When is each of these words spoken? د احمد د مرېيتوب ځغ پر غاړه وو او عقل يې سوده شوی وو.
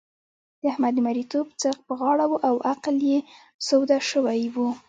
د 0.61 0.63
احمد 0.71 0.93
د 0.95 0.99
مرېيتوب 1.07 1.47
ځغ 1.61 1.75
پر 1.85 1.93
غاړه 1.99 2.25
وو 2.27 2.43
او 2.47 2.55
عقل 2.71 2.95
يې 3.11 3.19
سوده 3.67 3.97
شوی 4.09 4.41
وو. 4.53 4.67